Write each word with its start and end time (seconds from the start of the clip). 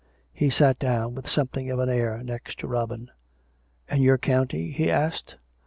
He 0.33 0.49
sat 0.49 0.79
down 0.79 1.13
with 1.13 1.29
something 1.29 1.69
of 1.69 1.77
an 1.77 1.87
air 1.87 2.23
next 2.23 2.57
to 2.57 2.67
Robin. 2.67 3.11
"And 3.87 4.01
your 4.01 4.17
county?" 4.17 4.71
he 4.71 4.89
asked. 4.89 5.37